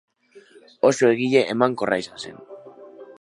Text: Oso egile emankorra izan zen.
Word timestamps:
Oso 0.89 1.09
egile 1.17 1.45
emankorra 1.57 2.01
izan 2.05 2.25
zen. 2.25 2.43